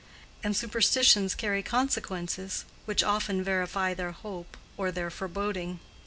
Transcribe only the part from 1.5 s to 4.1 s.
consequences which often verify